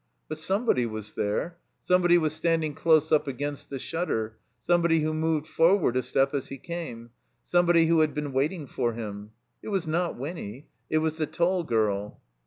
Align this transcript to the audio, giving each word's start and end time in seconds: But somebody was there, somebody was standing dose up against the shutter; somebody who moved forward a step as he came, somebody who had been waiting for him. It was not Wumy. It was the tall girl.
But 0.27 0.39
somebody 0.39 0.87
was 0.87 1.13
there, 1.13 1.57
somebody 1.83 2.17
was 2.17 2.33
standing 2.33 2.73
dose 2.73 3.11
up 3.11 3.27
against 3.27 3.69
the 3.69 3.77
shutter; 3.77 4.35
somebody 4.65 5.01
who 5.01 5.13
moved 5.13 5.45
forward 5.45 5.95
a 5.95 6.01
step 6.01 6.33
as 6.33 6.47
he 6.47 6.57
came, 6.57 7.11
somebody 7.45 7.85
who 7.85 7.99
had 7.99 8.15
been 8.15 8.33
waiting 8.33 8.65
for 8.65 8.93
him. 8.93 9.29
It 9.61 9.69
was 9.69 9.85
not 9.85 10.17
Wumy. 10.17 10.63
It 10.89 10.97
was 10.97 11.17
the 11.17 11.27
tall 11.27 11.63
girl. 11.63 12.19